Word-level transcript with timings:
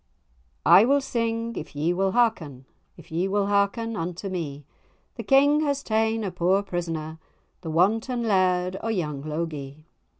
I 0.65 0.83
will 0.83 0.99
sing, 0.99 1.55
if 1.55 1.75
ye 1.75 1.93
will 1.93 2.13
hearken, 2.13 2.65
If 2.97 3.11
ye 3.11 3.27
will 3.27 3.45
hearken 3.45 3.95
unto 3.95 4.29
me; 4.29 4.65
The 5.13 5.21
King 5.21 5.59
has 5.59 5.83
ta'en 5.83 6.23
a 6.23 6.31
poor 6.31 6.63
prisoner, 6.63 7.19
The 7.61 7.69
wanton 7.69 8.23
laird 8.23 8.77
o' 8.81 8.87
young 8.87 9.21
Logie. 9.21 9.85